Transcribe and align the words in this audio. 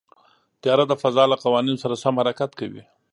طیاره 0.61 0.85
د 0.87 0.93
فضا 1.01 1.23
له 1.31 1.37
قوانینو 1.43 1.81
سره 1.83 2.01
سم 2.03 2.13
حرکت 2.21 2.51
کوي. 2.59 2.83